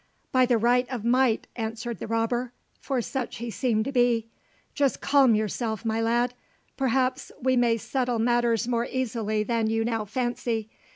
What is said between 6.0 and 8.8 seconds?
lad; perhaps we may settle matters